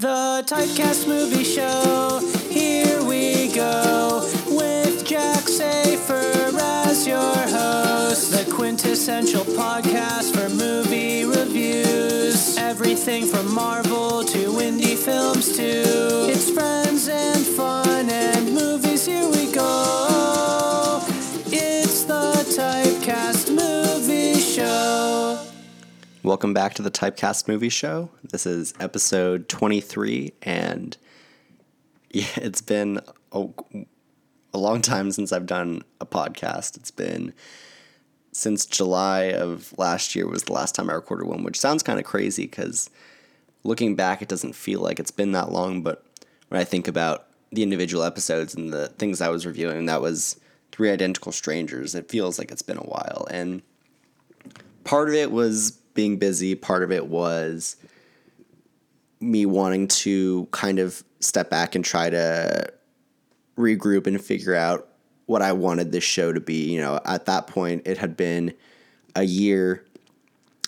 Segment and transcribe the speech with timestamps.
[0.00, 2.20] The Typecast Movie Show.
[2.48, 8.30] Here we go with Jack Safir as your host.
[8.30, 12.56] The quintessential podcast for movie reviews.
[12.58, 15.64] Everything from Marvel to indie films to
[16.30, 19.04] it's friends and fun and movies.
[19.04, 19.28] Here
[26.28, 28.10] Welcome back to the Typecast Movie Show.
[28.22, 30.94] This is episode 23, and
[32.10, 33.00] yeah, it's been
[33.32, 33.46] a,
[34.52, 36.76] a long time since I've done a podcast.
[36.76, 37.32] It's been
[38.32, 41.98] since July of last year was the last time I recorded one, which sounds kind
[41.98, 42.90] of crazy because
[43.64, 45.82] looking back, it doesn't feel like it's been that long.
[45.82, 46.04] But
[46.48, 50.38] when I think about the individual episodes and the things I was reviewing, that was
[50.72, 53.26] Three Identical Strangers, it feels like it's been a while.
[53.30, 53.62] And
[54.84, 57.74] part of it was being busy, part of it was
[59.18, 62.72] me wanting to kind of step back and try to
[63.56, 64.90] regroup and figure out
[65.26, 66.72] what I wanted this show to be.
[66.72, 68.54] You know, at that point, it had been
[69.16, 69.84] a year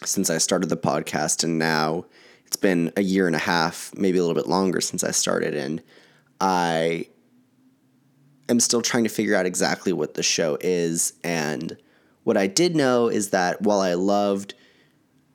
[0.04, 2.06] since I started the podcast, and now
[2.44, 5.54] it's been a year and a half, maybe a little bit longer since I started.
[5.54, 5.80] And
[6.40, 7.06] I
[8.48, 11.12] am still trying to figure out exactly what the show is.
[11.22, 11.76] And
[12.24, 14.54] what I did know is that while I loved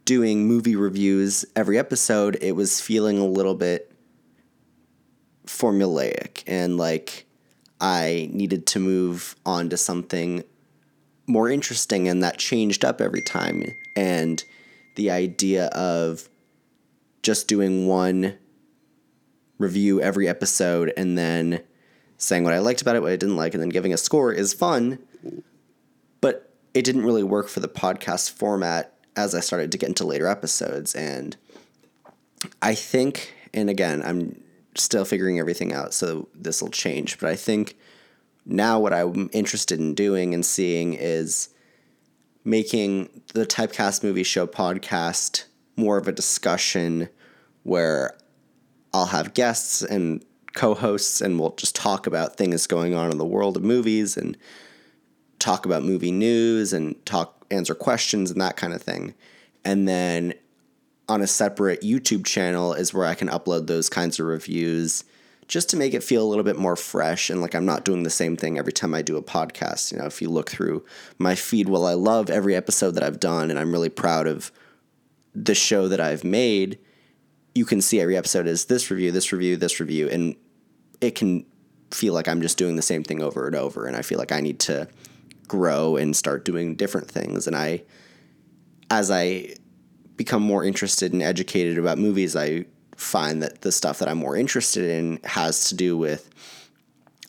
[0.06, 3.92] doing movie reviews every episode, it was feeling a little bit
[5.46, 7.26] formulaic and like
[7.82, 10.44] I needed to move on to something
[11.28, 13.64] more interesting and that changed up every time.
[13.96, 14.44] And
[14.96, 16.30] the idea of
[17.22, 18.38] just doing one
[19.58, 21.62] review every episode and then
[22.18, 24.32] saying what I liked about it, what I didn't like, and then giving a score
[24.32, 25.00] is fun.
[26.22, 30.06] But it didn't really work for the podcast format as I started to get into
[30.06, 30.96] later episodes.
[30.96, 31.36] And
[32.62, 34.42] I think, and again, I'm
[34.76, 37.20] still figuring everything out, so this will change.
[37.20, 37.78] But I think
[38.46, 41.50] now what I'm interested in doing and seeing is
[42.44, 45.46] making the Typecast Movie Show podcast
[45.76, 47.10] more of a discussion
[47.64, 48.16] where
[48.94, 50.24] I'll have guests and
[50.54, 54.38] co-hosts and we'll just talk about things going on in the world of movies and
[55.40, 59.14] talk about movie news and talk answer questions and that kind of thing.
[59.64, 60.34] And then
[61.08, 65.04] on a separate YouTube channel is where I can upload those kinds of reviews
[65.48, 68.04] just to make it feel a little bit more fresh and like I'm not doing
[68.04, 69.92] the same thing every time I do a podcast.
[69.92, 70.84] You know, if you look through
[71.20, 74.52] my feed, well, I love every episode that I've done and I'm really proud of
[75.36, 76.80] the show that I've made.
[77.54, 80.36] You can see every episode is this review, this review, this review, and
[81.00, 81.46] it can
[81.92, 83.86] feel like I'm just doing the same thing over and over.
[83.86, 84.88] And I feel like I need to
[85.48, 87.48] grow and start doing different things.
[87.48, 87.84] And I,
[88.90, 89.56] as I
[90.18, 94.36] become more interested and educated about movies, I find that the stuff that I'm more
[94.36, 96.30] interested in has to do with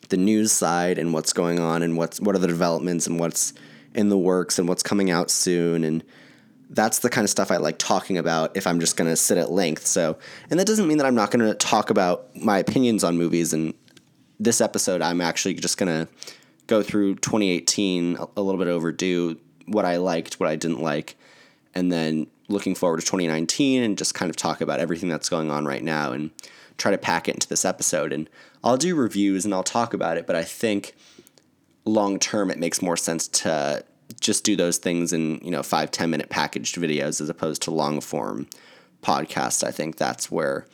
[0.09, 3.53] the news side and what's going on and what's what are the developments and what's
[3.93, 6.03] in the works and what's coming out soon and
[6.69, 9.37] that's the kind of stuff I like talking about if I'm just going to sit
[9.37, 9.85] at length.
[9.85, 10.17] So,
[10.49, 13.53] and that doesn't mean that I'm not going to talk about my opinions on movies
[13.53, 13.73] and
[14.39, 16.11] this episode I'm actually just going to
[16.67, 21.15] go through 2018 a little bit overdue, what I liked, what I didn't like,
[21.73, 25.51] and then looking forward to 2019 and just kind of talk about everything that's going
[25.51, 26.31] on right now and
[26.77, 28.13] try to pack it into this episode.
[28.13, 28.29] And
[28.63, 30.95] I'll do reviews and I'll talk about it, but I think
[31.85, 33.83] long term it makes more sense to
[34.19, 37.71] just do those things in, you know, five ten minute packaged videos as opposed to
[37.71, 38.47] long form
[39.01, 39.63] podcasts.
[39.63, 40.65] I think that's where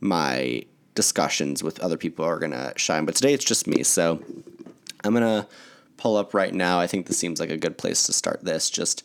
[0.00, 0.64] my
[0.94, 3.04] discussions with other people are going to shine.
[3.04, 3.82] But today it's just me.
[3.82, 4.22] So
[5.04, 5.48] I'm going to
[5.96, 6.80] pull up right now.
[6.80, 8.70] I think this seems like a good place to start this.
[8.70, 9.04] Just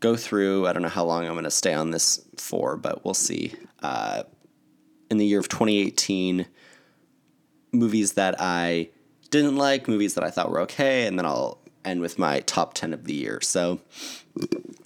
[0.00, 3.04] go through, I don't know how long I'm going to stay on this for, but
[3.04, 3.54] we'll see.
[3.82, 4.24] Uh,
[5.10, 6.46] in the year of 2018,
[7.72, 8.90] movies that I
[9.30, 12.74] didn't like, movies that I thought were okay, and then I'll end with my top
[12.74, 13.40] 10 of the year.
[13.40, 13.80] So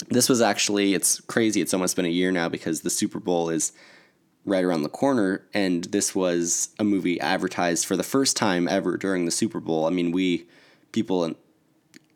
[0.09, 1.61] this was actually, it's crazy.
[1.61, 3.73] It's almost been a year now because the Super Bowl is
[4.51, 5.47] right around the corner.
[5.55, 9.87] And this was a movie advertised for the first time ever during the Super Bowl.
[9.87, 10.47] I mean, we,
[10.93, 11.35] people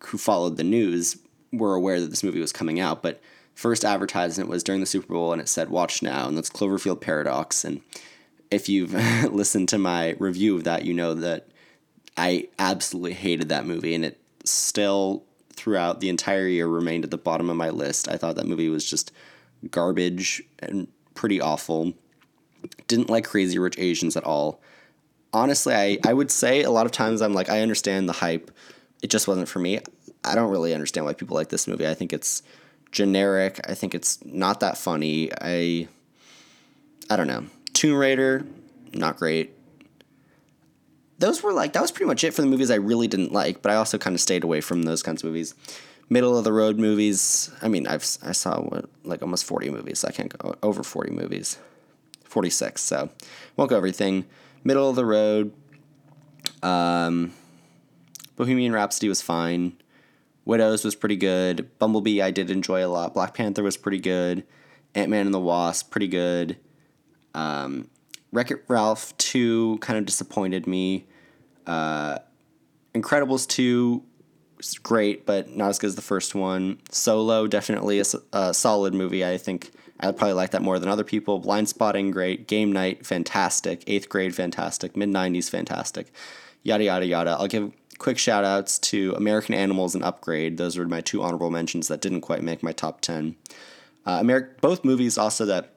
[0.00, 1.16] who followed the news,
[1.58, 3.20] were aware that this movie was coming out, but
[3.54, 7.00] first advertisement was during the Super Bowl and it said watch now and that's Cloverfield
[7.00, 7.80] Paradox and
[8.50, 8.92] if you've
[9.32, 11.48] listened to my review of that you know that
[12.16, 17.18] I absolutely hated that movie and it still throughout the entire year remained at the
[17.18, 18.08] bottom of my list.
[18.08, 19.12] I thought that movie was just
[19.70, 21.94] garbage and pretty awful.
[22.86, 24.60] Didn't like Crazy Rich Asians at all.
[25.32, 28.50] Honestly, I, I would say a lot of times I'm like, I understand the hype.
[29.02, 29.80] It just wasn't for me.
[30.24, 31.86] I don't really understand why people like this movie.
[31.86, 32.42] I think it's
[32.92, 33.60] generic.
[33.68, 35.30] I think it's not that funny.
[35.40, 35.88] I
[37.10, 37.46] I don't know.
[37.74, 38.46] Tomb Raider,
[38.94, 39.52] not great.
[41.18, 43.60] Those were like that was pretty much it for the movies I really didn't like,
[43.60, 45.54] but I also kind of stayed away from those kinds of movies.
[46.08, 47.50] Middle of the road movies.
[47.60, 50.04] I mean, I've I saw what, like almost forty movies.
[50.04, 51.58] I can't go over forty movies,
[52.34, 52.82] 46.
[52.82, 53.10] So
[53.56, 54.26] won't go everything.
[54.64, 55.52] Middle of the road.
[56.62, 57.32] Um,
[58.36, 59.74] Bohemian Rhapsody was fine.
[60.44, 61.70] Widows was pretty good.
[61.78, 63.14] Bumblebee I did enjoy a lot.
[63.14, 64.44] Black Panther was pretty good.
[64.94, 66.58] Ant Man and the Wasp pretty good.
[67.34, 67.88] Um,
[68.32, 71.06] Wreck It Ralph 2 kind of disappointed me.
[71.66, 72.18] Uh,
[72.94, 74.02] Incredibles 2
[74.82, 76.78] Great, but not as good as the first one.
[76.90, 79.24] Solo, definitely a, a solid movie.
[79.24, 81.38] I think I would probably like that more than other people.
[81.38, 82.48] Blind Spotting, great.
[82.48, 83.84] Game Night, fantastic.
[83.86, 84.96] Eighth Grade, fantastic.
[84.96, 86.12] Mid 90s, fantastic.
[86.62, 87.30] Yada, yada, yada.
[87.38, 90.56] I'll give quick shout outs to American Animals and Upgrade.
[90.56, 93.36] Those were my two honorable mentions that didn't quite make my top 10.
[94.06, 95.74] Uh, Ameri- both movies also that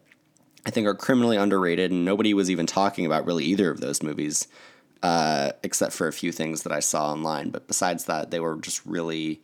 [0.66, 4.04] I think are criminally underrated, and nobody was even talking about really either of those
[4.04, 4.48] movies
[5.04, 7.50] uh, except for a few things that I saw online.
[7.50, 9.42] But besides that, they were just really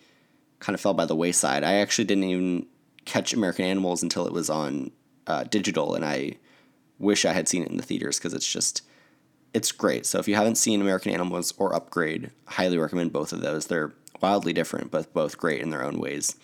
[0.60, 1.64] kind of fell by the wayside.
[1.64, 2.66] I actually didn't even
[3.06, 4.92] catch American Animals until it was on
[5.28, 6.38] uh, digital, and I
[7.00, 8.82] wish I had seen it in the theaters because it's just
[9.54, 10.06] it's great.
[10.06, 13.68] So if you haven't seen American Animals or Upgrade, highly recommend both of those.
[13.68, 16.36] They're wildly different, but both great in their own ways.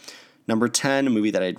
[0.48, 1.56] Number 10, a movie that I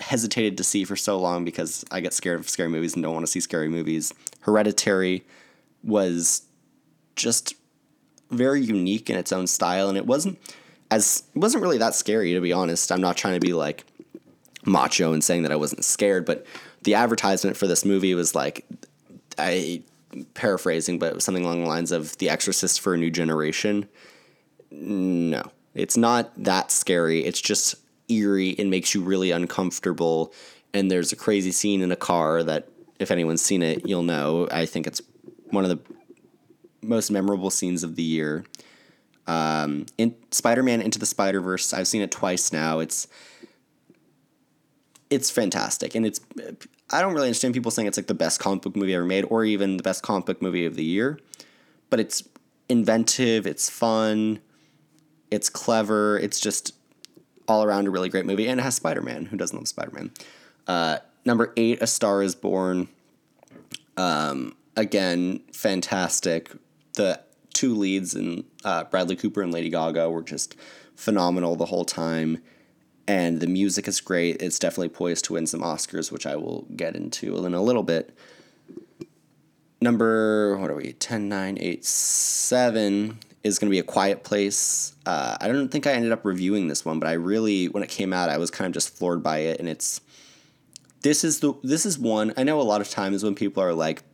[0.00, 3.12] hesitated to see for so long because I get scared of scary movies and don't
[3.12, 4.14] want to see scary movies.
[4.40, 5.24] Hereditary
[5.82, 6.42] was
[7.16, 7.54] just
[8.30, 10.38] very unique in its own style and it wasn't
[10.90, 12.90] as it wasn't really that scary to be honest.
[12.90, 13.84] I'm not trying to be like
[14.64, 16.46] macho and saying that I wasn't scared, but
[16.82, 18.64] the advertisement for this movie was like
[19.38, 19.82] I
[20.34, 23.88] paraphrasing, but something along the lines of The Exorcist for a New Generation.
[24.70, 25.42] No,
[25.74, 27.24] it's not that scary.
[27.24, 27.76] It's just
[28.08, 30.32] eerie and makes you really uncomfortable.
[30.74, 32.68] And there's a crazy scene in a car that,
[32.98, 34.48] if anyone's seen it, you'll know.
[34.50, 35.02] I think it's
[35.50, 35.78] one of the
[36.82, 38.44] most memorable scenes of the year.
[39.26, 42.80] Um, in Spider-Man Into the Spider-Verse, I've seen it twice now.
[42.80, 43.06] It's
[45.10, 46.20] it's fantastic, and it's
[46.90, 49.24] I don't really understand people saying it's like the best comic book movie ever made,
[49.24, 51.18] or even the best comic book movie of the year.
[51.90, 52.26] But it's
[52.68, 54.40] inventive, it's fun,
[55.30, 56.74] it's clever, it's just
[57.46, 59.26] all around a really great movie, and it has Spider Man.
[59.26, 60.10] Who doesn't love Spider Man?
[60.66, 62.88] Uh, number eight, A Star Is Born.
[63.96, 66.50] Um, again, fantastic.
[66.94, 67.20] The
[67.52, 70.56] two leads and uh, Bradley Cooper and Lady Gaga were just
[70.94, 72.42] phenomenal the whole time
[73.08, 74.40] and the music is great.
[74.40, 77.82] It's definitely poised to win some Oscars, which I will get into in a little
[77.82, 78.16] bit.
[79.80, 84.94] Number, what are we, 10, 9, 8, 7 is going to be A Quiet Place.
[85.04, 87.88] Uh, I don't think I ended up reviewing this one, but I really, when it
[87.88, 89.58] came out, I was kind of just floored by it.
[89.58, 90.00] And it's,
[91.00, 93.74] this is the, this is one, I know a lot of times when people are
[93.74, 94.04] like,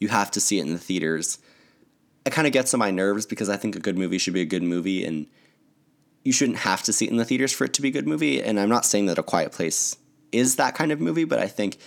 [0.00, 1.38] you have to see it in the theaters.
[2.24, 4.40] It kind of gets on my nerves because I think a good movie should be
[4.40, 5.04] a good movie.
[5.04, 5.26] And
[6.24, 8.08] you shouldn't have to see it in the theaters for it to be a good
[8.08, 8.42] movie.
[8.42, 9.96] And I'm not saying that A Quiet Place
[10.32, 11.78] is that kind of movie, but I think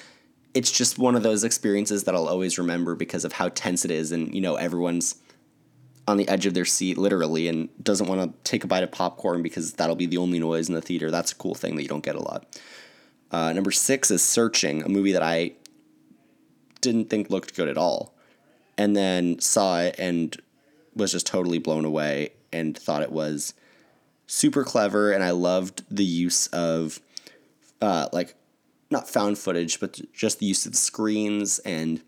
[0.54, 3.92] it's just one of those experiences that I'll always remember because of how tense it
[3.92, 4.12] is.
[4.12, 5.16] And, you know, everyone's
[6.08, 8.92] on the edge of their seat, literally, and doesn't want to take a bite of
[8.92, 11.10] popcorn because that'll be the only noise in the theater.
[11.10, 12.46] That's a cool thing that you don't get a lot.
[13.32, 15.54] Uh, number six is Searching, a movie that I
[16.84, 18.14] didn't think looked good at all.
[18.78, 20.36] And then saw it and
[20.96, 23.54] was just totally blown away and thought it was
[24.28, 27.00] super clever, and I loved the use of
[27.82, 28.36] uh, like
[28.90, 32.02] not found footage, but just the use of screens, and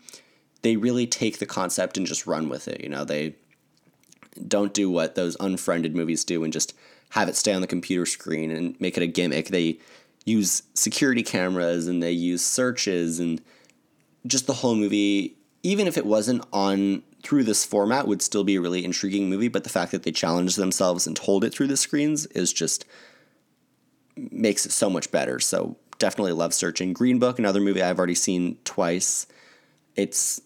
[0.62, 2.80] they really take the concept and just run with it.
[2.80, 3.34] You know, they
[4.46, 6.74] don't do what those unfriended movies do and just
[7.10, 9.48] have it stay on the computer screen and make it a gimmick.
[9.48, 9.78] They
[10.24, 13.40] use security cameras and they use searches and
[14.26, 18.54] just the whole movie even if it wasn't on through this format would still be
[18.54, 21.66] a really intriguing movie, but the fact that they challenged themselves and told it through
[21.66, 22.84] the screens is just
[24.16, 25.40] makes it so much better.
[25.40, 26.92] So definitely love searching.
[26.92, 29.26] Green Book, another movie I've already seen twice.
[29.96, 30.40] It's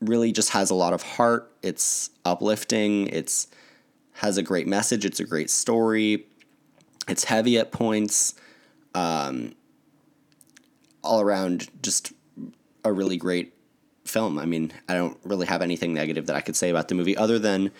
[0.00, 1.52] really just has a lot of heart.
[1.62, 3.08] It's uplifting.
[3.08, 3.48] It's
[4.14, 5.04] has a great message.
[5.04, 6.26] It's a great story.
[7.06, 8.34] It's heavy at points.
[8.94, 9.54] Um,
[11.04, 12.12] all around, just
[12.84, 13.54] a really great
[14.04, 14.38] film.
[14.38, 17.16] I mean, I don't really have anything negative that I could say about the movie
[17.16, 17.70] other than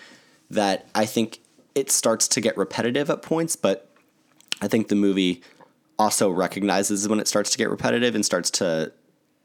[0.49, 1.39] that I think
[1.75, 3.89] it starts to get repetitive at points, but
[4.61, 5.41] I think the movie
[5.97, 8.91] also recognizes when it starts to get repetitive and starts to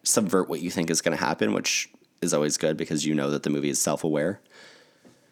[0.03, 1.91] subvert what you think is going to happen, which
[2.23, 4.41] is always good because you know that the movie is self aware.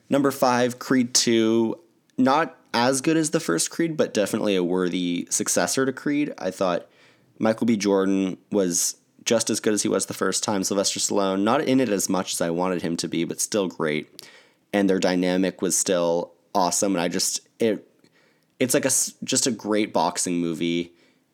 [0.08, 1.78] Number five, Creed 2.
[2.18, 6.34] Not as good as the first Creed, but definitely a worthy successor to Creed.
[6.38, 6.86] I thought
[7.38, 7.76] Michael B.
[7.76, 10.64] Jordan was just as good as he was the first time.
[10.64, 13.68] Sylvester Stallone, not in it as much as I wanted him to be, but still
[13.68, 14.26] great.
[14.72, 16.94] And their dynamic was still awesome.
[16.94, 17.88] And I just it
[18.58, 18.92] it's like a
[19.24, 20.92] just a great boxing movie,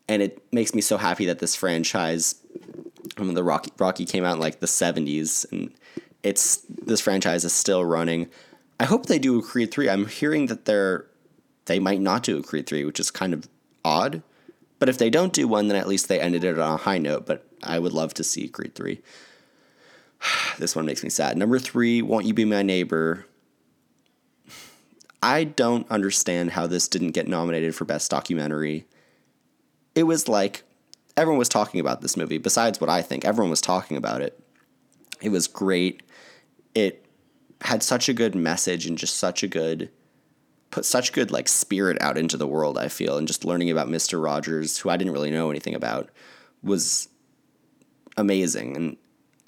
[0.09, 2.37] and it makes me so happy that this franchise,
[3.17, 5.73] I mean, the Rocky Rocky came out in like the seventies, and
[6.23, 8.29] it's this franchise is still running.
[8.81, 9.91] I hope they do a Creed three.
[9.91, 11.07] I'm hearing that they're
[11.67, 13.49] they might not do a Creed three, which is kind of
[13.85, 14.23] odd.
[14.79, 16.99] But if they don't do one, then at least they ended it on a high
[16.99, 17.27] note.
[17.27, 19.01] But I would love to see Creed 3.
[20.59, 21.37] this one makes me sad.
[21.37, 23.27] Number three, Won't You Be My Neighbor?
[25.23, 28.87] I don't understand how this didn't get nominated for Best Documentary.
[29.95, 30.63] It was like
[31.17, 34.41] everyone was talking about this movie, besides what I think, everyone was talking about it.
[35.21, 36.05] It was great.
[36.75, 37.05] It
[37.63, 39.91] had such a good message and just such a good
[40.71, 43.89] put such good like spirit out into the world i feel and just learning about
[43.89, 46.11] mr rogers who i didn't really know anything about
[46.63, 47.09] was
[48.19, 48.97] amazing and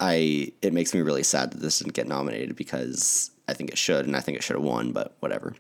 [0.01, 3.77] i it makes me really sad that this didn't get nominated because i think it
[3.77, 5.55] should and i think it should have won but whatever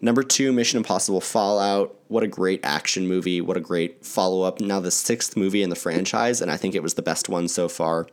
[0.00, 4.78] number two mission impossible fallout what a great action movie what a great follow-up now
[4.78, 7.68] the sixth movie in the franchise and i think it was the best one so
[7.68, 8.06] far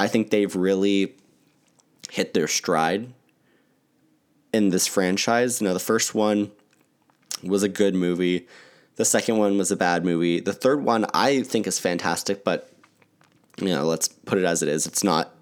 [0.00, 1.14] i think they've really
[2.10, 3.12] hit their stride
[4.52, 5.60] in this franchise.
[5.60, 6.50] Now the first one
[7.42, 8.46] was a good movie.
[8.96, 10.40] The second one was a bad movie.
[10.40, 12.70] The third one I think is fantastic, but
[13.60, 14.86] you know, let's put it as it is.
[14.86, 15.34] It's not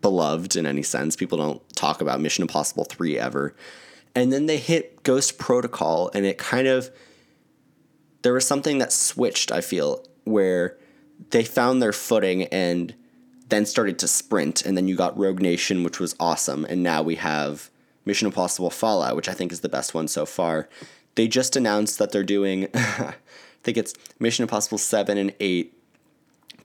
[0.00, 1.16] beloved in any sense.
[1.16, 3.54] People don't talk about Mission Impossible 3 ever.
[4.14, 6.90] And then they hit Ghost Protocol and it kind of
[8.22, 10.76] there was something that switched, I feel, where
[11.30, 12.94] they found their footing and
[13.48, 17.02] then started to sprint and then you got Rogue Nation which was awesome and now
[17.02, 17.70] we have
[18.04, 20.68] Mission Impossible Fallout, which I think is the best one so far.
[21.14, 23.14] They just announced that they're doing, I
[23.62, 25.79] think it's Mission Impossible 7 and 8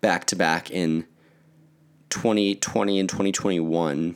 [0.05, 1.03] back to back in
[2.11, 4.15] 2020 and 2021,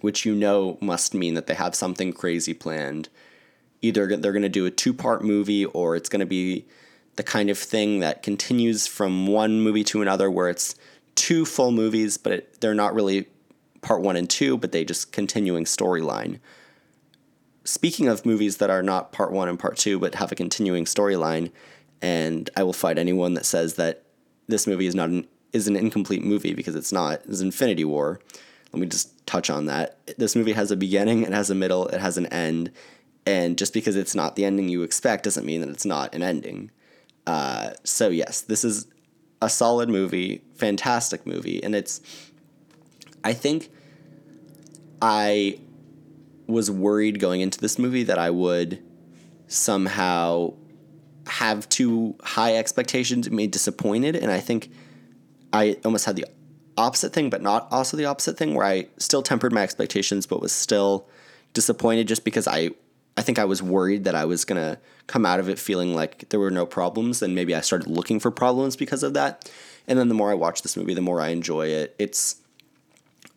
[0.00, 3.08] which you know must mean that they have something crazy planned.
[3.82, 6.66] Either they're going to do a two part movie or it's going to be
[7.14, 10.74] the kind of thing that continues from one movie to another where it's
[11.14, 13.28] two full movies, but it, they're not really
[13.82, 16.40] part one and two, but they just continuing storyline.
[17.62, 20.84] Speaking of movies that are not part one and part two, but have a continuing
[20.84, 21.52] storyline,
[22.02, 24.02] and I will fight anyone that says that
[24.50, 27.24] this movie is not an is an incomplete movie because it's not.
[27.26, 28.20] Is Infinity War.
[28.72, 29.98] Let me just touch on that.
[30.16, 32.70] This movie has a beginning, it has a middle, it has an end,
[33.26, 36.22] and just because it's not the ending you expect doesn't mean that it's not an
[36.22, 36.70] ending.
[37.26, 38.86] Uh, so yes, this is
[39.42, 42.00] a solid movie, fantastic movie, and it's
[43.24, 43.70] I think
[45.02, 45.58] I
[46.46, 48.82] was worried going into this movie that I would
[49.46, 50.54] somehow
[51.30, 54.16] have too high expectations and be disappointed.
[54.16, 54.70] And I think
[55.52, 56.26] I almost had the
[56.76, 60.40] opposite thing, but not also the opposite thing, where I still tempered my expectations, but
[60.40, 61.06] was still
[61.52, 62.70] disappointed just because I
[63.16, 66.28] I think I was worried that I was gonna come out of it feeling like
[66.30, 69.50] there were no problems, and maybe I started looking for problems because of that.
[69.86, 71.94] And then the more I watch this movie, the more I enjoy it.
[71.98, 72.36] It's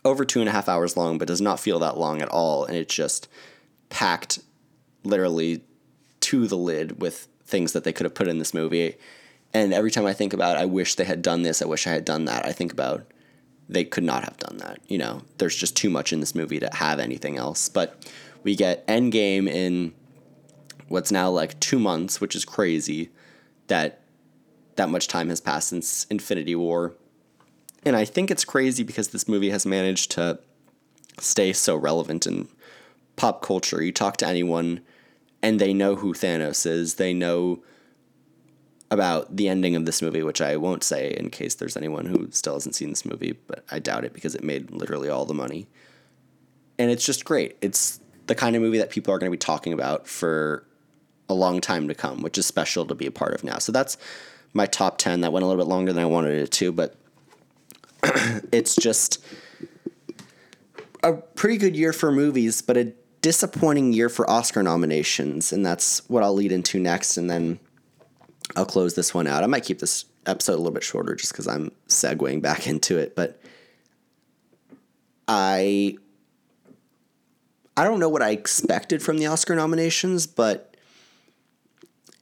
[0.05, 2.65] over two and a half hours long, but does not feel that long at all.
[2.65, 3.27] And it's just
[3.89, 4.39] packed
[5.03, 5.63] literally
[6.21, 8.95] to the lid with things that they could have put in this movie.
[9.53, 11.91] And every time I think about, I wish they had done this, I wish I
[11.91, 13.05] had done that, I think about
[13.69, 14.79] they could not have done that.
[14.87, 17.69] You know, there's just too much in this movie to have anything else.
[17.69, 19.93] But we get Endgame in
[20.87, 23.09] what's now like two months, which is crazy
[23.67, 24.01] that
[24.75, 26.93] that much time has passed since Infinity War.
[27.85, 30.39] And I think it's crazy because this movie has managed to
[31.19, 32.47] stay so relevant in
[33.15, 33.83] pop culture.
[33.83, 34.81] You talk to anyone
[35.43, 36.95] and they know who Thanos is.
[36.95, 37.61] They know
[38.89, 42.29] about the ending of this movie, which I won't say in case there's anyone who
[42.31, 45.33] still hasn't seen this movie, but I doubt it because it made literally all the
[45.33, 45.67] money.
[46.79, 47.57] And it's just great.
[47.61, 50.65] It's the kind of movie that people are going to be talking about for
[51.27, 53.57] a long time to come, which is special to be a part of now.
[53.57, 53.97] So that's
[54.53, 55.21] my top 10.
[55.21, 56.95] That went a little bit longer than I wanted it to, but
[58.51, 59.23] it's just
[61.03, 65.51] a pretty good year for movies, but a disappointing year for Oscar nominations.
[65.51, 67.17] And that's what I'll lead into next.
[67.17, 67.57] And then
[68.55, 69.43] I'll close this one out.
[69.43, 72.99] I might keep this episode a little bit shorter just because I'm segueing back into
[72.99, 73.15] it.
[73.15, 73.41] But
[75.27, 75.97] I.
[77.75, 80.77] I don't know what I expected from the Oscar nominations, but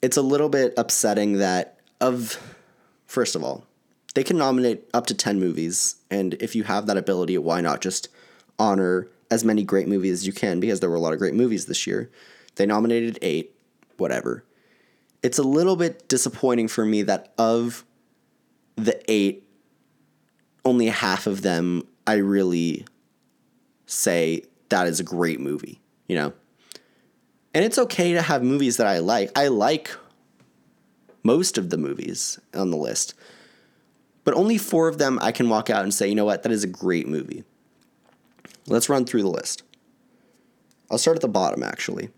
[0.01, 2.39] it's a little bit upsetting that of
[3.05, 3.65] first of all,
[4.13, 5.97] they can nominate up to 10 movies.
[6.09, 8.07] And if you have that ability, why not just
[8.57, 10.59] honor as many great movies as you can?
[10.59, 12.11] Because there were a lot of great movies this year.
[12.55, 13.55] They nominated eight,
[13.97, 14.43] whatever.
[15.23, 17.85] It's a little bit disappointing for me that of
[18.75, 19.47] the eight,
[20.65, 22.85] only half of them I really
[23.85, 26.33] say that is a great movie, you know?
[27.53, 29.37] And it's okay to have movies that I like.
[29.37, 29.95] I like
[31.23, 33.13] most of the movies on the list,
[34.23, 36.51] but only four of them I can walk out and say, you know what, that
[36.51, 37.43] is a great movie.
[38.67, 39.63] Let's run through the list.
[40.89, 42.09] I'll start at the bottom, actually.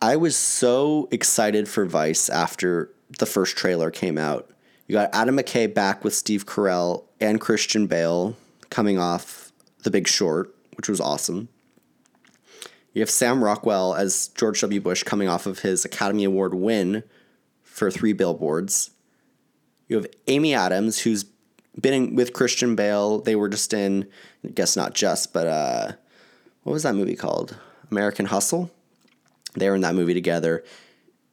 [0.00, 4.50] I was so excited for Vice after the first trailer came out.
[4.86, 8.36] You got Adam McKay back with Steve Carell and Christian Bale
[8.68, 9.52] coming off
[9.82, 11.48] The Big Short, which was awesome.
[12.92, 14.80] You have Sam Rockwell as George W.
[14.80, 17.04] Bush coming off of his Academy Award win
[17.62, 18.90] for Three Billboards.
[19.88, 21.24] You have Amy Adams, who's
[21.80, 23.20] been in, with Christian Bale.
[23.20, 24.08] They were just in,
[24.44, 25.92] I guess not just, but uh,
[26.62, 27.56] what was that movie called?
[27.90, 28.70] American Hustle.
[29.54, 30.64] They were in that movie together.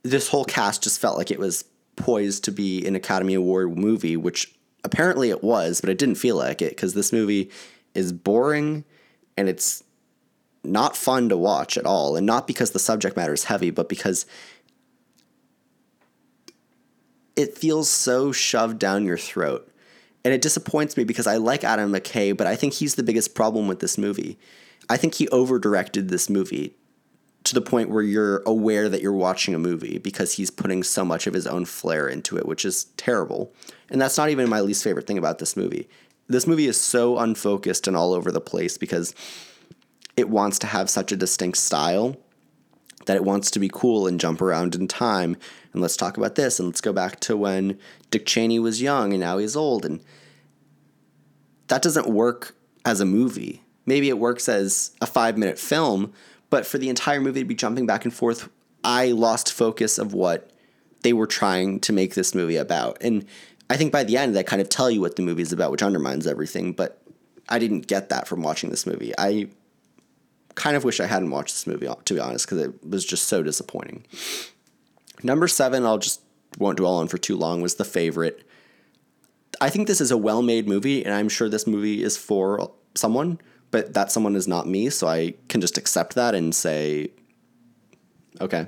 [0.03, 1.65] This whole cast just felt like it was
[1.95, 4.53] poised to be an Academy Award movie, which
[4.83, 7.49] apparently it was, but it didn't feel like it because this movie
[7.93, 8.85] is boring
[9.37, 9.83] and it's
[10.63, 12.15] not fun to watch at all.
[12.15, 14.25] And not because the subject matter is heavy, but because
[17.35, 19.69] it feels so shoved down your throat.
[20.25, 23.35] And it disappoints me because I like Adam McKay, but I think he's the biggest
[23.35, 24.37] problem with this movie.
[24.89, 26.75] I think he over directed this movie
[27.45, 31.05] to the point where you're aware that you're watching a movie because he's putting so
[31.05, 33.53] much of his own flair into it, which is terrible.
[33.89, 35.87] And that's not even my least favorite thing about this movie.
[36.27, 39.15] This movie is so unfocused and all over the place because
[40.17, 42.17] it wants to have such a distinct style
[43.05, 45.37] that it wants to be cool and jump around in time.
[45.79, 47.79] And let's talk about this and let's go back to when
[48.11, 49.85] Dick Cheney was young and now he's old.
[49.85, 50.01] And
[51.67, 53.63] that doesn't work as a movie.
[53.85, 56.11] Maybe it works as a five minute film,
[56.49, 58.49] but for the entire movie to be jumping back and forth,
[58.83, 60.51] I lost focus of what
[61.03, 62.97] they were trying to make this movie about.
[62.99, 63.25] And
[63.69, 65.71] I think by the end, they kind of tell you what the movie is about,
[65.71, 66.73] which undermines everything.
[66.73, 67.01] But
[67.47, 69.13] I didn't get that from watching this movie.
[69.17, 69.47] I
[70.55, 73.29] kind of wish I hadn't watched this movie, to be honest, because it was just
[73.29, 74.03] so disappointing.
[75.23, 76.21] Number seven, I'll just
[76.57, 78.43] won't dwell on for too long, was The Favorite.
[79.61, 82.71] I think this is a well made movie, and I'm sure this movie is for
[82.95, 83.39] someone,
[83.71, 87.11] but that someone is not me, so I can just accept that and say,
[88.39, 88.67] okay.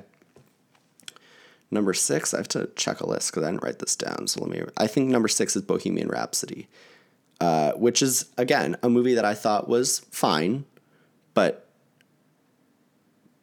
[1.70, 4.26] Number six, I have to check a list because I didn't write this down.
[4.26, 4.62] So let me.
[4.76, 6.68] I think number six is Bohemian Rhapsody,
[7.40, 10.66] uh, which is again a movie that I thought was fine,
[11.32, 11.66] but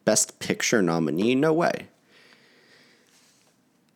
[0.04, 1.34] Best Picture nominee?
[1.34, 1.88] No way.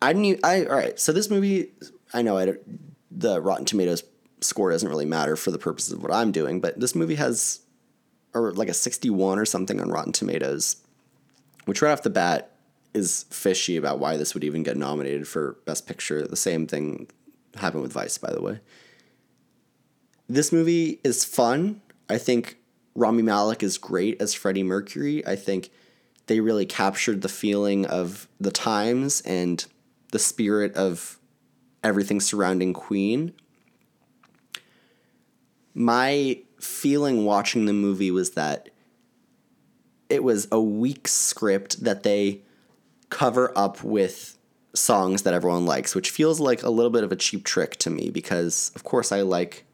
[0.04, 0.24] I didn't.
[0.26, 0.98] Even, I all right.
[1.00, 1.72] So this movie,
[2.12, 2.54] I know I
[3.10, 4.02] the Rotten Tomatoes
[4.40, 7.60] score doesn't really matter for the purposes of what I'm doing, but this movie has
[8.34, 10.76] or like a 61 or something on Rotten Tomatoes,
[11.64, 12.50] which right off the bat
[12.92, 16.26] is fishy about why this would even get nominated for Best Picture.
[16.26, 17.08] The same thing
[17.56, 18.60] happened with Vice, by the way.
[20.28, 21.80] This movie is fun.
[22.08, 22.58] I think
[22.94, 25.26] Rami Malek is great as Freddie Mercury.
[25.26, 25.70] I think
[26.26, 29.64] they really captured the feeling of the times and
[30.14, 31.18] the spirit of
[31.82, 33.32] everything surrounding Queen.
[35.74, 38.70] My feeling watching the movie was that
[40.08, 42.42] it was a weak script that they
[43.10, 44.38] cover up with
[44.72, 47.90] songs that everyone likes, which feels like a little bit of a cheap trick to
[47.90, 49.64] me because, of course, I like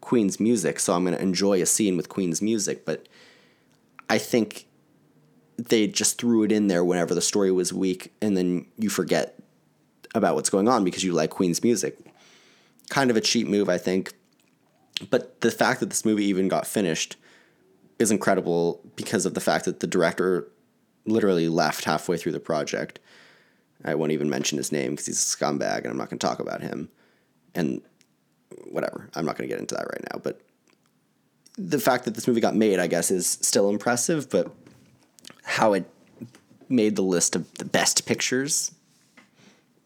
[0.00, 3.08] Queen's music, so I'm going to enjoy a scene with Queen's music, but
[4.08, 4.68] I think
[5.58, 9.38] they just threw it in there whenever the story was weak, and then you forget
[10.14, 11.98] about what's going on because you like Queen's music.
[12.90, 14.12] Kind of a cheap move, I think.
[15.10, 17.16] But the fact that this movie even got finished
[17.98, 20.48] is incredible because of the fact that the director
[21.06, 22.98] literally left halfway through the project.
[23.84, 26.26] I won't even mention his name because he's a scumbag and I'm not going to
[26.26, 26.88] talk about him.
[27.54, 27.82] And
[28.70, 30.20] whatever, I'm not going to get into that right now.
[30.22, 30.40] But
[31.58, 34.50] the fact that this movie got made, I guess, is still impressive, but
[35.42, 35.88] how it
[36.68, 38.72] made the list of the best pictures,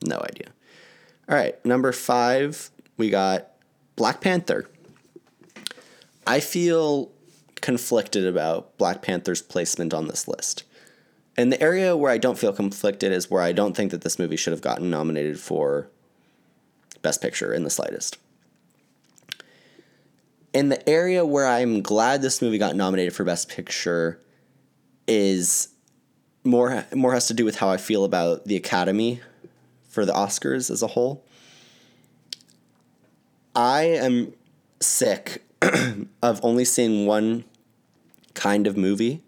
[0.05, 0.49] no idea.
[1.29, 3.49] All right, number five, we got
[3.97, 4.69] Black Panther.
[6.27, 7.11] I feel
[7.61, 10.65] conflicted about Black Panther's placement on this list.
[11.37, 14.19] And the area where I don't feel conflicted is where I don't think that this
[14.19, 15.89] movie should have gotten nominated for
[17.03, 18.19] Best Picture in the slightest.
[20.53, 24.21] In the area where I'm glad this movie got nominated for Best Picture
[25.07, 25.69] is
[26.43, 29.21] more more has to do with how I feel about the Academy
[29.97, 31.25] for the Oscars as a whole.
[33.55, 34.35] I am
[34.79, 35.43] sick
[36.23, 37.45] of only seeing one
[38.35, 39.23] kind of movie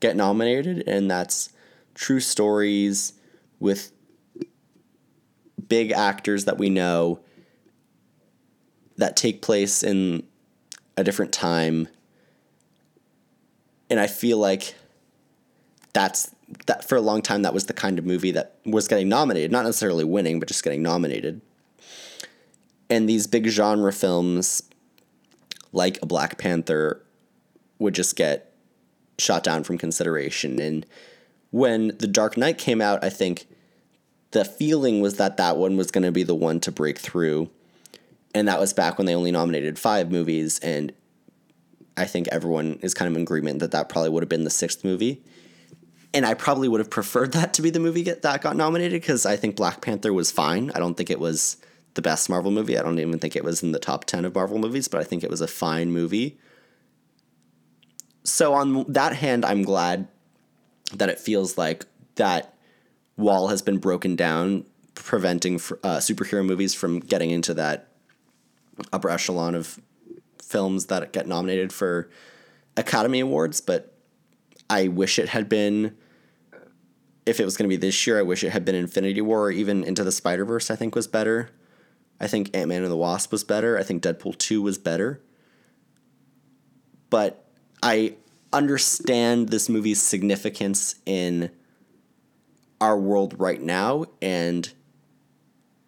[0.00, 1.50] get nominated, and that's
[1.94, 3.12] true stories
[3.60, 3.92] with
[5.68, 7.20] big actors that we know
[8.96, 10.24] that take place in
[10.96, 11.86] a different time.
[13.88, 14.74] And I feel like
[15.92, 16.34] that's
[16.66, 19.50] that for a long time that was the kind of movie that was getting nominated,
[19.50, 21.40] not necessarily winning, but just getting nominated.
[22.90, 24.62] And these big genre films
[25.72, 27.02] like a Black Panther
[27.78, 28.52] would just get
[29.18, 30.60] shot down from consideration.
[30.60, 30.86] And
[31.50, 33.46] when The Dark Knight came out, I think
[34.32, 37.50] the feeling was that that one was going to be the one to break through.
[38.34, 40.58] And that was back when they only nominated five movies.
[40.60, 40.92] And
[41.96, 44.50] I think everyone is kind of in agreement that that probably would have been the
[44.50, 45.22] sixth movie.
[46.14, 49.00] And I probably would have preferred that to be the movie get, that got nominated
[49.00, 50.70] because I think Black Panther was fine.
[50.74, 51.56] I don't think it was
[51.94, 52.78] the best Marvel movie.
[52.78, 55.04] I don't even think it was in the top 10 of Marvel movies, but I
[55.04, 56.38] think it was a fine movie.
[58.24, 60.06] So, on that hand, I'm glad
[60.94, 62.54] that it feels like that
[63.16, 67.88] wall has been broken down, preventing uh, superhero movies from getting into that
[68.92, 69.80] upper echelon of
[70.40, 72.10] films that get nominated for
[72.76, 73.60] Academy Awards.
[73.60, 73.94] But
[74.70, 75.96] I wish it had been
[77.24, 79.44] if it was going to be this year, I wish it had been Infinity War
[79.44, 80.70] or even Into the Spider Verse.
[80.70, 81.50] I think was better.
[82.20, 83.78] I think Ant Man and the Wasp was better.
[83.78, 85.20] I think Deadpool 2 was better.
[87.10, 87.44] But
[87.82, 88.16] I
[88.52, 91.50] understand this movie's significance in
[92.80, 94.06] our world right now.
[94.20, 94.72] And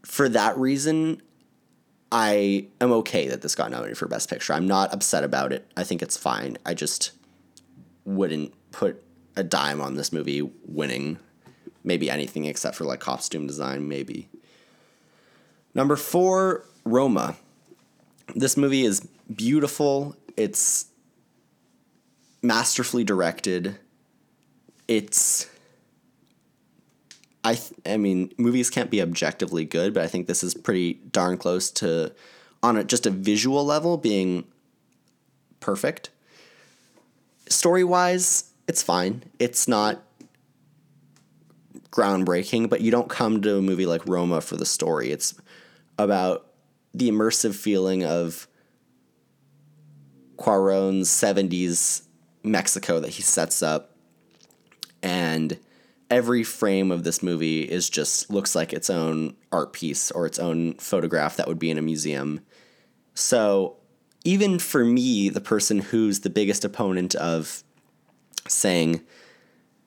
[0.05, 1.23] for that reason,
[2.13, 4.53] I am okay that this got nominated for Best Picture.
[4.53, 5.71] I'm not upset about it.
[5.77, 6.59] I think it's fine.
[6.65, 7.13] I just
[8.05, 9.03] wouldn't put
[9.37, 11.19] a dime on this movie winning
[11.85, 14.29] maybe anything except for like costume design, maybe.
[15.75, 17.37] Number four, Roma.
[18.35, 20.17] This movie is beautiful.
[20.37, 20.87] It's
[22.43, 23.79] masterfully directed.
[24.89, 25.49] It's
[27.45, 30.95] I th- I mean, movies can't be objectively good, but I think this is pretty
[31.13, 32.13] darn close to
[32.63, 34.45] on a, just a visual level being
[35.61, 36.09] perfect.
[37.47, 39.25] Story-wise, it's fine.
[39.39, 40.03] It's not
[41.95, 45.13] groundbreaking, but you don't come to a movie like Roma for the story.
[45.13, 45.35] It's
[45.97, 46.47] about
[46.93, 48.49] the immersive feeling of
[50.37, 52.03] Cuarón's 70s
[52.43, 53.93] Mexico that he sets up.
[55.05, 55.59] And
[56.11, 60.41] every frame of this movie is just looks like its own art piece or its
[60.41, 62.41] own photograph that would be in a museum.
[63.15, 63.77] So,
[64.25, 67.63] even for me, the person who's the biggest opponent of
[68.49, 69.03] saying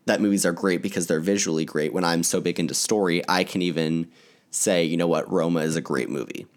[0.07, 3.43] that movies are great because they're visually great, when I'm so big into story, I
[3.43, 4.09] can even
[4.49, 6.47] say, you know what, Roma is a great movie.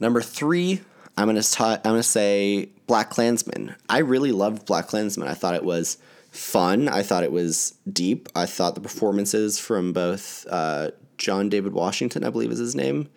[0.00, 0.80] Number three,
[1.16, 3.76] I'm gonna ta- I'm gonna say BlacKkKlansman.
[3.88, 5.28] I really loved BlacKkKlansman.
[5.28, 5.98] I thought it was
[6.30, 6.88] fun.
[6.88, 8.28] I thought it was deep.
[8.34, 13.08] I thought the performances from both uh, John David Washington, I believe is his name,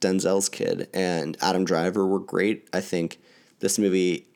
[0.00, 2.68] Denzel's kid, and Adam Driver were great.
[2.72, 3.18] I think
[3.60, 4.26] this movie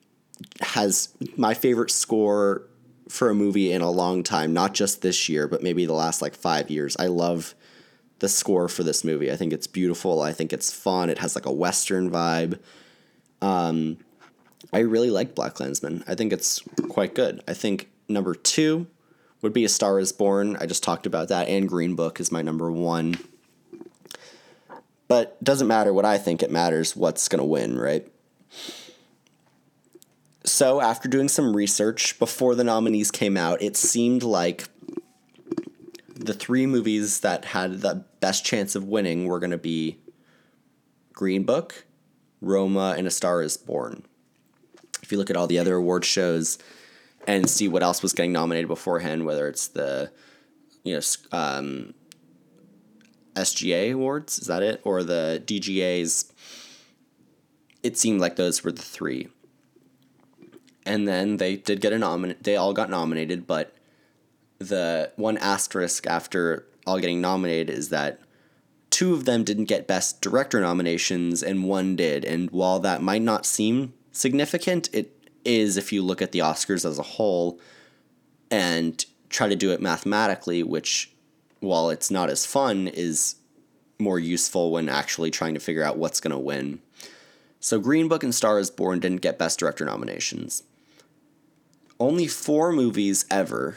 [0.61, 2.68] has my favorite score
[3.09, 6.21] for a movie in a long time, not just this year, but maybe the last
[6.23, 6.97] like five years.
[6.99, 7.55] I love
[8.19, 9.31] the score for this movie.
[9.31, 10.21] I think it's beautiful.
[10.21, 11.11] I think it's fun.
[11.11, 12.59] It has like a western vibe.
[13.41, 13.99] Um,
[14.73, 16.05] I really like BlacKkKlansman.
[16.07, 17.43] I think it's quite good.
[17.49, 18.87] I think number two
[19.41, 20.57] would be A Star Is Born.
[20.61, 23.17] I just talked about that, and Green Book is my number one.
[25.07, 26.43] But doesn't matter what I think.
[26.43, 28.07] It matters what's gonna win, right?
[30.49, 34.67] So after doing some research before the nominees came out, it seemed like
[36.15, 39.99] the three movies that had the best chance of winning were going to be
[41.13, 41.85] Green Book,
[42.41, 44.05] Roma, and A Star is Born.
[45.03, 46.59] If you look at all the other award shows
[47.27, 50.11] and see what else was getting nominated beforehand, whether it's the
[50.83, 51.93] you know um,
[53.35, 56.33] SGA awards, is that it, or the DGAs,
[57.83, 59.29] it seemed like those were the three.
[60.89, 62.43] And then they did get a nomin.
[62.43, 63.75] They all got nominated, but
[64.59, 68.21] the one asterisk after all getting nominated is that
[68.91, 73.23] two of them didn't get best director nominations and one did and while that might
[73.23, 77.61] not seem significant it is if you look at the oscars as a whole
[78.51, 81.13] and try to do it mathematically which
[81.61, 83.37] while it's not as fun is
[83.99, 86.81] more useful when actually trying to figure out what's going to win
[87.61, 90.63] so green book and star is born didn't get best director nominations
[92.01, 93.77] only four movies ever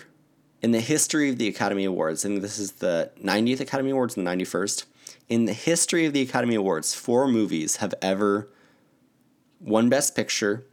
[0.62, 4.26] in the history of the Academy Awards, and this is the 90th Academy Awards and
[4.26, 4.86] the 91st,
[5.28, 8.50] in the history of the Academy Awards, four movies have ever
[9.60, 10.66] won Best Picture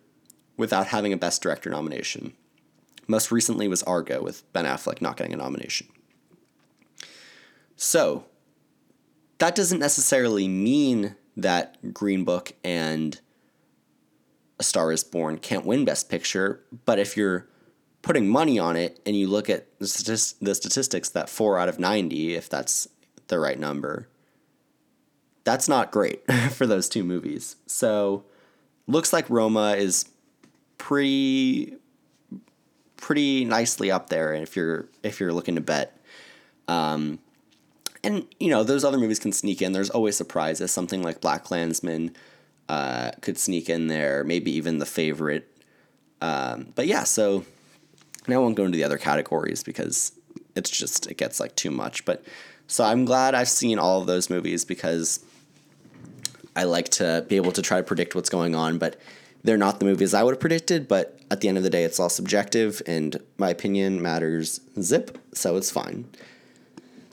[0.56, 2.34] without having a Best Director nomination.
[3.06, 5.86] Most recently was Argo, with Ben Affleck not getting a nomination.
[7.76, 8.26] So,
[9.38, 13.20] that doesn't necessarily mean that Green Book and
[14.58, 17.46] A Star is Born can't win Best Picture, but if you're
[18.02, 21.78] putting money on it and you look at the, the statistics that four out of
[21.78, 22.88] 90, if that's
[23.28, 24.08] the right number,
[25.44, 27.56] that's not great for those two movies.
[27.66, 28.24] So
[28.86, 30.06] looks like Roma is
[30.78, 31.74] pretty
[32.96, 35.98] pretty nicely up there if you're if you're looking to bet.
[36.66, 37.20] Um,
[38.04, 39.72] and you know those other movies can sneak in.
[39.72, 40.70] There's always surprises.
[40.70, 42.14] Something like BlacKkKlansman
[42.68, 44.24] uh, could sneak in there.
[44.24, 45.50] Maybe even the favorite.
[46.20, 47.44] Um, but yeah, so
[48.26, 50.12] now I won't go into the other categories because
[50.54, 52.04] it's just it gets like too much.
[52.04, 52.24] But
[52.66, 55.24] so I'm glad I've seen all of those movies because
[56.54, 59.00] I like to be able to try to predict what's going on, but
[59.44, 60.88] they're not the movies I would have predicted.
[60.88, 65.18] But at the end of the day, it's all subjective, and my opinion matters zip,
[65.32, 66.06] so it's fine.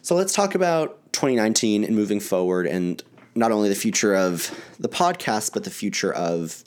[0.02, 3.04] So let's talk about 2019 and moving forward, and
[3.36, 6.64] not only the future of the podcast, but the future of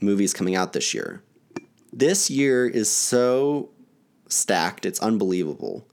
[0.00, 1.22] movies coming out this year.
[1.92, 3.70] This year is so
[4.28, 5.86] stacked, it's unbelievable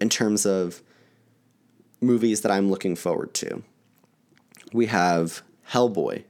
[0.00, 0.82] in terms of
[2.00, 3.62] movies that I'm looking forward to.
[4.72, 6.24] We have Hellboy,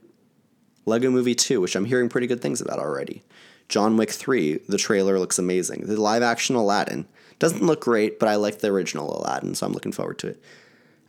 [0.85, 3.23] Lego Movie 2, which I'm hearing pretty good things about already.
[3.69, 5.85] John Wick 3, the trailer looks amazing.
[5.85, 7.05] The live action Aladdin
[7.39, 10.43] doesn't look great, but I like the original Aladdin, so I'm looking forward to it.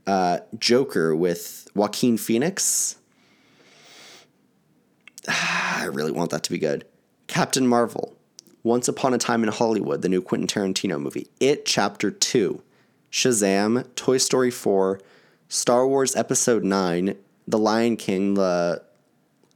[0.07, 2.97] Uh, Joker with Joaquin Phoenix.
[5.29, 6.85] I really want that to be good.
[7.27, 8.17] Captain Marvel,
[8.63, 11.29] Once Upon a Time in Hollywood, the new Quentin Tarantino movie.
[11.41, 12.63] It Chapter 2,
[13.11, 15.01] Shazam, Toy Story 4,
[15.49, 18.83] Star Wars Episode 9, The Lion King, the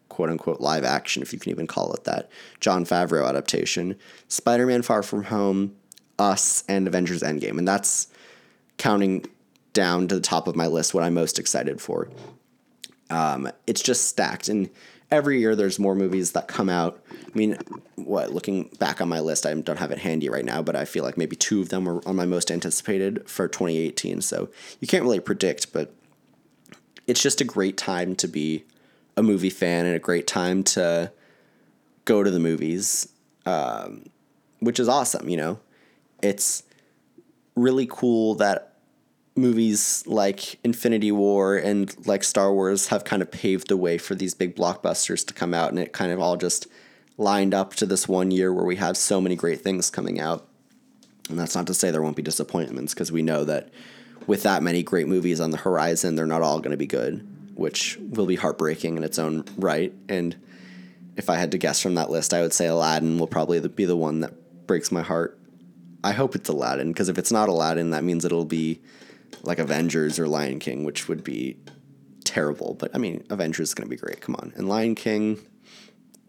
[0.09, 2.31] quote unquote live action, if you can even call it that,
[2.61, 3.97] Jon Favreau adaptation,
[4.29, 5.77] Spider Man Far From Home,
[6.19, 7.59] Us, and Avengers Endgame.
[7.59, 8.09] And that's
[8.79, 9.27] counting
[9.77, 12.09] down to the top of my list what I'm most excited for.
[13.11, 14.49] Um, it's just stacked.
[14.49, 14.71] And
[15.11, 17.05] every year there's more movies that come out.
[17.13, 17.59] I mean,
[17.97, 20.87] what, looking back on my list, I don't have it handy right now, but I
[20.87, 24.23] feel like maybe two of them were on my most anticipated for 2018.
[24.23, 24.49] So
[24.81, 25.95] you can't really predict, but
[27.07, 28.65] it's just a great time to be
[29.15, 31.13] a movie fan and a great time to
[32.07, 33.09] go to the movies,
[33.45, 34.07] um,
[34.61, 35.61] which is awesome, you know?
[36.23, 36.63] It's
[37.55, 38.66] really cool that
[39.37, 44.15] movies like Infinity War and like Star Wars have kind of paved the way for
[44.15, 46.67] these big blockbusters to come out, and it kind of all just
[47.19, 50.47] lined up to this one year where we have so many great things coming out.
[51.29, 53.71] And that's not to say there won't be disappointments, because we know that
[54.27, 57.27] with that many great movies on the horizon, they're not all going to be good,
[57.55, 59.93] which will be heartbreaking in its own right.
[60.09, 60.37] And
[61.17, 63.85] if I had to guess from that list, I would say Aladdin will probably be
[63.85, 65.39] the one that breaks my heart.
[66.05, 68.81] I hope it's Aladdin, because if it's not Aladdin, that means it'll be
[69.43, 71.57] like Avengers or Lion King, which would be
[72.25, 72.75] terrible.
[72.79, 74.21] But I mean, Avengers is going to be great.
[74.21, 75.39] Come on, and Lion King,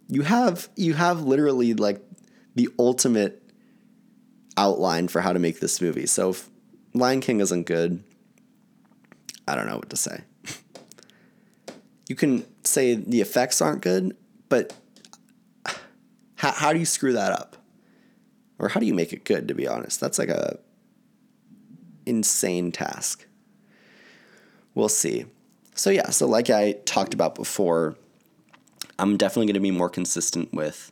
[0.07, 2.01] you have you have literally like
[2.55, 3.43] the ultimate
[4.57, 6.07] outline for how to make this movie.
[6.07, 6.49] So if
[6.93, 8.03] Lion King isn't good,
[9.47, 10.23] I don't know what to say.
[12.09, 14.17] you can say the effects aren't good,
[14.49, 14.73] but
[16.35, 17.57] how, how do you screw that up?
[18.59, 19.99] Or how do you make it good, to be honest?
[19.99, 20.59] That's like a
[22.07, 23.25] insane task.
[24.73, 25.25] We'll see.
[25.75, 27.95] So, yeah, so like I talked about before,
[28.97, 30.91] I'm definitely going to be more consistent with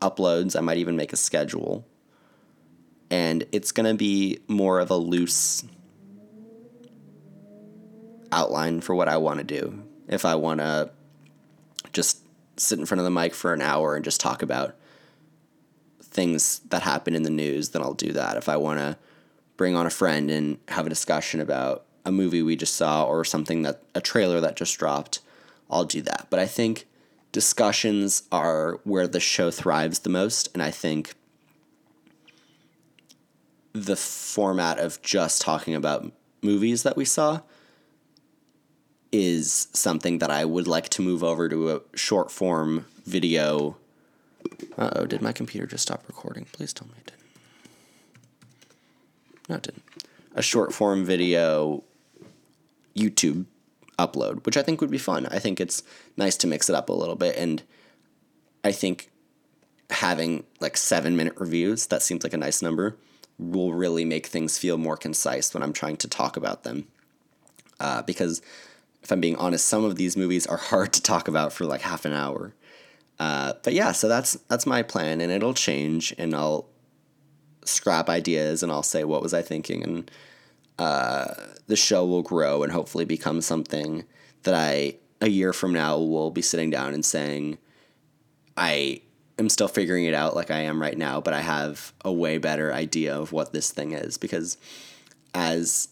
[0.00, 0.56] uploads.
[0.56, 1.86] I might even make a schedule.
[3.10, 5.64] And it's going to be more of a loose
[8.32, 9.82] outline for what I want to do.
[10.08, 10.90] If I want to
[11.92, 12.18] just
[12.56, 14.76] sit in front of the mic for an hour and just talk about
[16.02, 18.36] things that happen in the news, then I'll do that.
[18.36, 18.98] If I want to
[19.62, 23.24] bring on a friend and have a discussion about a movie we just saw or
[23.24, 25.20] something that a trailer that just dropped,
[25.70, 26.26] I'll do that.
[26.30, 26.88] But I think
[27.30, 31.14] discussions are where the show thrives the most, and I think
[33.72, 36.10] the format of just talking about
[36.42, 37.42] movies that we saw
[39.12, 43.76] is something that I would like to move over to a short form video.
[44.76, 46.46] Uh oh, did my computer just stop recording?
[46.46, 47.21] Please tell me it didn't.
[49.48, 49.82] No, it didn't.
[50.34, 51.84] A short form video
[52.96, 53.46] YouTube
[53.98, 55.26] upload, which I think would be fun.
[55.26, 55.82] I think it's
[56.16, 57.36] nice to mix it up a little bit.
[57.36, 57.62] And
[58.64, 59.10] I think
[59.90, 62.96] having like seven minute reviews, that seems like a nice number,
[63.38, 66.86] will really make things feel more concise when I'm trying to talk about them.
[67.80, 68.40] Uh, because
[69.02, 71.82] if I'm being honest, some of these movies are hard to talk about for like
[71.82, 72.54] half an hour.
[73.18, 76.66] Uh, but yeah, so that's that's my plan, and it'll change, and I'll
[77.64, 80.10] scrap ideas, and I'll say what was I thinking, and
[80.78, 81.34] uh,
[81.66, 84.04] the show will grow and hopefully become something
[84.42, 87.58] that I a year from now will be sitting down and saying,
[88.56, 89.02] I
[89.38, 92.38] am still figuring it out like I am right now, but I have a way
[92.38, 94.56] better idea of what this thing is because
[95.32, 95.88] as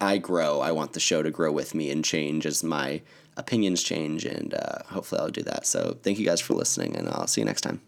[0.00, 3.02] I grow, I want the show to grow with me and change as my
[3.36, 5.66] opinions change, and uh, hopefully I'll do that.
[5.66, 7.80] So thank you guys for listening, and I'll see you next time.